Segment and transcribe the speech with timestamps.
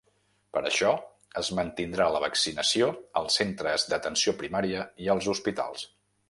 [0.55, 0.93] Per això,
[1.41, 2.87] es mantindrà la vaccinació
[3.21, 5.87] als centres d’atenció primària i als hospitals.